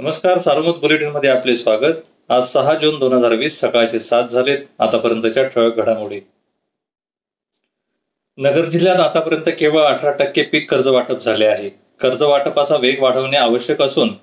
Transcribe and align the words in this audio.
नमस्कार 0.00 0.38
सार्वमत 0.38 0.76
बुलेटिनमध्ये 0.80 1.30
आपले 1.30 1.54
स्वागत. 1.56 1.96
आज 2.28 2.44
सहा 2.44 2.74
जून 2.74 2.98
दोन 2.98 3.12
हजार 3.12 3.32
वीस 3.32 3.60
सकाळचे 3.60 3.98
सात 4.00 4.28
झालेत. 4.28 4.58
आतापर्यंतच्या 4.78 5.42
ठळक 5.44 5.76
घडामोडी. 5.76 6.20
नगर 8.38 8.64
जिल्ह्यात 8.64 9.00
आतापर्यंत 9.00 9.48
केवळ 9.58 9.82
अठरा 9.82 10.10
टक्के 10.10 10.42
पीक 10.42 10.70
कर्ज 10.70 10.88
वाटप 10.88 11.18
झाले 11.18 11.46
आहे. 11.46 11.68
कर्ज 12.00 12.22
वाटपाचा 12.22 12.76
वेग 12.76 13.02
वाढवणे 13.02 13.36
आवश्यक 13.36 13.82
असून 13.82 14.14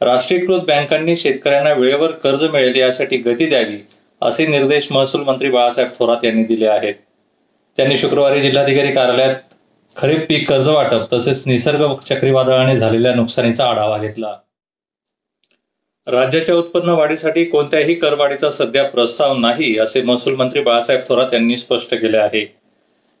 राष्ट्रीयकृत 0.00 0.60
बँकांनी 0.60 1.16
शेतकऱ्यांना 1.16 1.72
वेळेवर 1.72 2.10
कर्ज 2.24 2.44
मिळेल 2.44 2.76
यासाठी 2.76 3.16
गती 3.16 3.46
द्यावी 3.46 3.78
असे 4.22 4.46
निर्देश 4.46 4.90
महसूल 4.92 5.24
मंत्री 5.24 5.50
बाळासाहेब 5.50 5.90
थोरात 5.98 6.24
यांनी 6.24 6.44
दिले 6.44 6.66
आहेत. 6.66 6.94
त्यांनी 7.76 7.96
शुक्रवारी 7.96 8.42
जिल्हाधिकारी 8.42 8.92
कार्यालयात 8.92 9.54
खरीप 9.96 10.26
पीक 10.28 10.48
कर्ज 10.48 10.68
वाटप 10.68 11.06
तसेच 11.12 11.46
निसर्ग 11.46 11.94
चक्रीवादळाने 12.04 12.78
झालेल्या 12.78 13.14
नुकसानीचा 13.14 13.68
आढावा 13.68 13.98
घेतला. 13.98 14.34
राज्याच्या 16.06 16.54
उत्पन्न 16.54 16.88
वाढीसाठी 16.88 17.44
कोणत्याही 17.44 17.94
करवाढीचा 17.94 18.50
सध्या 18.50 18.84
प्रस्ताव 18.84 19.38
नाही 19.38 19.78
असे 19.78 20.02
महसूल 20.02 20.34
मंत्री 20.34 20.60
बाळासाहेब 20.60 21.02
थोरात 21.08 21.34
यांनी 21.34 21.56
स्पष्ट 21.56 21.94
केले 21.94 22.16
आहे. 22.16 22.44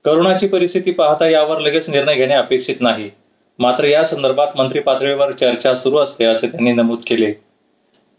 करोनाची 0.04 0.48
परिस्थिती 0.48 0.90
पाहता 0.90 1.28
यावर 1.28 1.58
लगेच 1.58 1.90
निर्णय 1.90 2.14
घेणे 2.14 2.34
अपेक्षित 2.34 2.76
नाही. 2.80 3.10
मात्र 3.58 3.84
या 3.84 4.04
संदर्भात 4.04 4.48
मंत्री 4.56 4.80
पातळीवर 4.80 5.32
चर्चा 5.32 5.74
सुरू 5.74 5.98
असते 5.98 6.24
असे 6.24 6.46
त्यांनी 6.46 6.72
नमूद 6.72 6.98
केले. 7.06 7.32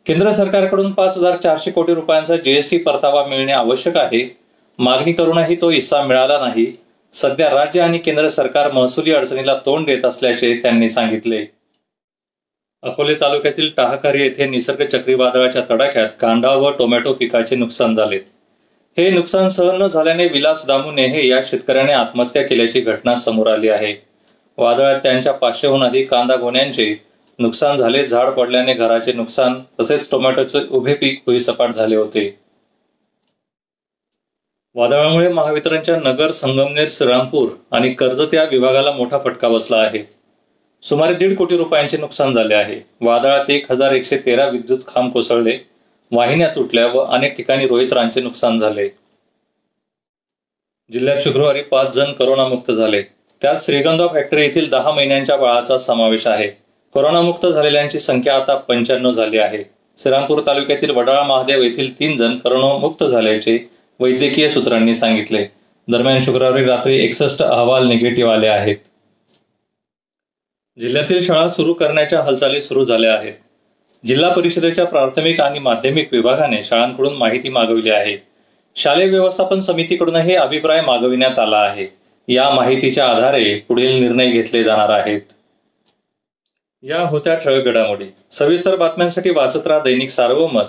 केंद्र 0.05 0.31
सरकारकडून 0.31 0.91
पाच 0.91 1.17
हजार 1.17 1.35
चारशे 1.35 1.71
कोटी 1.71 1.93
रुपयांचा 1.93 2.35
जीएसटी 2.35 2.77
परतावा 2.77 3.25
मिळणे 3.25 3.51
आवश्यक 3.51 3.97
आहे. 3.97 4.37
मागणी 4.79 5.13
करूनही 5.13 5.55
तो 5.55 5.69
हिस्सा 5.69 6.01
मिळाला 6.03 6.39
नाही. 6.39 6.73
सध्या 7.13 7.49
राज्य 7.49 7.81
आणि 7.81 7.97
केंद्र 7.97 8.27
सरकार 8.27 8.71
महसुली 8.71 9.11
अडचणीला 9.11 9.55
तोंड 9.55 9.85
देत 9.85 10.05
असल्याचे 10.05 10.55
त्यांनी 10.55 10.89
सांगितले. 10.89 11.45
अकोले 12.83 13.13
तालुक्यातील 13.15 13.69
टाहाकारी 13.77 14.21
येथे 14.21 14.45
निसर्ग 14.45 14.85
चक्रीवादळाच्या 14.85 15.61
तडाख्यात 15.69 16.09
कांदा 16.19 16.53
व 16.55 16.69
टोमॅटो 16.69 17.13
पिकाचे 17.13 17.55
नुकसान 17.55 17.95
झाले. 17.95 18.17
हे 18.97 19.09
नुकसान 19.09 19.47
सहन 19.47 19.81
न 19.81 19.87
झाल्याने 19.87 20.25
विलास 20.25 20.67
दामुने 20.67 21.07
हे 21.07 21.27
या 21.27 21.39
शेतकऱ्याने 21.43 21.93
आत्महत्या 21.93 22.47
केल्याची 22.47 22.81
घटना 22.81 23.15
समोर 23.15 23.47
आली 23.47 23.69
आहे. 23.69 23.93
वादळात 24.57 24.99
त्यांच्या 25.03 25.33
पाचशेहून 25.33 25.83
अधिक 25.83 26.09
कांदा 26.11 26.35
गोण्यांचे 26.35 26.95
नुकसान 27.39 27.77
झाले 27.77 28.05
झाड 28.07 28.29
पडल्याने 28.29 28.73
घराचे 28.73 29.13
नुकसान 29.13 29.61
तसेच 29.79 30.11
टोमॅटोचे 30.11 30.59
उभे 30.69 30.93
पीक 30.93 31.21
भुईसपाट 31.25 31.71
झाले 31.71 31.95
होते. 31.95 32.39
वादळामुळे 34.75 35.29
महावितरणच्या 35.29 35.95
नगर 35.95 36.31
संगमनेर 36.31 36.87
श्रीरामपूर 36.89 37.49
आणि 37.71 37.89
कर्जत 37.93 38.33
या 38.33 38.43
विभागाला 38.43 38.91
मोठा 38.91 39.17
फटका 39.17 39.49
बसला 39.49 39.77
आहे. 39.77 40.16
सुमारे 40.81 41.13
दीड 41.13 41.35
कोटी 41.35 41.57
रुपयांचे 41.57 41.97
नुकसान 41.97 42.33
झाले 42.33 42.53
आहे. 42.55 42.85
वादळात 43.01 43.49
एक 43.49 43.71
हजार 43.71 43.91
एकशे 43.91 44.17
तेरा 44.17 44.45
विद्युत 44.47 44.79
खांब 44.87 45.11
कोसळले. 45.11 45.57
वाहिन्या 46.11 46.47
तुटल्या 46.55 46.87
व 46.87 46.99
अनेक 46.99 47.37
ठिकाणी 47.37 47.67
रोहित्रांचे 47.67 48.21
नुकसान 48.21 48.59
झाले. 48.59 48.87
जिल्ह्यात 50.91 51.21
शुक्रवारी 51.21 51.61
पाच 51.61 51.95
जण 51.95 52.11
करोनामुक्त 52.11 52.71
झाले. 52.71 53.01
त्यात 53.41 53.55
श्रीगंधा 53.59 54.07
फॅक्टरी 54.07 54.41
येथील 54.41 54.69
दहा 54.69 54.91
महिन्यांच्या 54.91 55.37
बाळाचा 55.37 55.77
समावेश 55.77 56.27
आहे. 56.27 56.47
कोरोनामुक्त 56.93 57.47
झालेल्यांची 57.47 57.99
संख्या 57.99 58.35
आता 58.35 58.55
पंच्याण्णव 58.55 59.11
झाली 59.11 59.37
आहे. 59.37 59.63
श्रीरामपूर 59.97 60.41
तालुक्यातील 60.47 60.89
वडाळा 60.89 61.23
महादेव 61.23 61.61
येथील 61.61 61.99
तीन 61.99 62.15
जण 62.15 62.37
करोनामुक्त 62.37 63.03
झाल्याचे 63.03 63.59
वैद्यकीय 63.99 64.49
सूत्रांनी 64.49 64.95
सांगितले. 64.95 65.45
दरम्यान 65.91 66.21
शुक्रवारी 66.21 66.65
रात्री 66.65 67.05
एकसष्ट 67.05 67.43
अहवाल 67.43 67.87
निगेटिव्ह 67.87 68.33
आले 68.33 68.47
आहेत. 68.47 68.75
जिल्ह्यातील 70.81 71.21
शाळा 71.21 71.47
सुरू 71.47 71.73
करण्याच्या 71.73 72.21
हालचाली 72.21 72.61
सुरू 72.61 72.83
झाल्या 72.83 73.13
आहेत. 73.15 73.33
जिल्हा 74.05 74.33
परिषदेच्या 74.33 74.85
प्राथमिक 74.85 75.41
आणि 75.41 75.59
माध्यमिक 75.59 76.09
विभागाने 76.11 76.63
शाळांकडून 76.63 77.13
माहिती 77.13 77.49
मागविली 77.49 77.89
आहे. 77.89 78.17
शालेय 78.75 79.09
व्यवस्थापन 79.09 79.59
समितीकडूनही 79.59 80.35
अभिप्राय 80.35 80.81
मागविण्यात 80.81 81.39
आला 81.39 81.57
आहे. 81.57 81.87
या 82.27 82.49
माहितीच्या 82.49 83.09
आधारे 83.09 83.65
पुढील 83.67 83.99
निर्णय 83.99 84.31
घेतले 84.31 84.63
जाणार 84.63 84.89
आहेत. 84.89 85.21
या 86.81 87.01
होत्या 87.01 87.35
ठळक 87.35 87.63
घडामोडी. 87.63 88.05
सविस्तर 88.31 88.75
बातम्यांसाठी 88.75 89.29
वाचत 89.29 89.67
राहा 89.67 89.79
दैनिक 89.79 90.09
सार्वमत 90.09 90.63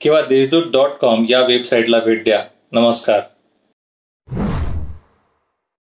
किंवा 0.00 0.20
देशदूत 0.20 0.62
डॉट 0.72 0.88
कॉम 0.88 1.24
या 1.28 1.40
वेबसाईटला 1.40 1.98
भेट 1.98 2.24
द्या. 2.24 2.44
नमस्कार. 2.72 3.20